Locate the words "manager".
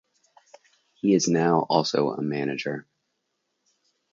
2.23-2.87